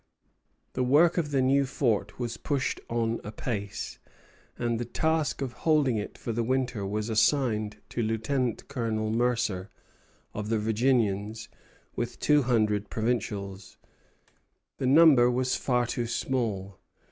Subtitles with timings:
[0.73, 0.73] 1820).
[0.73, 3.99] The work of the new fort was pushed on apace,
[4.57, 9.69] and the task of holding it for the winter was assigned to Lieutenant Colonel Mercer,
[10.33, 11.49] of the Virginians,
[11.95, 13.77] with two hundred provincials.
[14.79, 16.79] The number was far too small.